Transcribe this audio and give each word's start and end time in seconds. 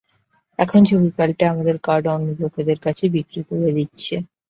এখন 0.59 0.79
ছবি 0.89 1.09
পাল্টে 1.17 1.43
আমাদের 1.47 1.75
কার্ড 1.85 2.05
অন্য 2.13 2.27
লোকদের 2.41 2.77
কাছে 2.85 3.05
বিক্রি 3.15 3.41
করে 3.47 3.69
দিচ্ছে। 3.77 4.15